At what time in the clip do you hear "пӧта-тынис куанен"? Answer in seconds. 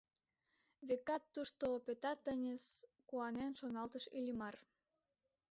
1.85-3.51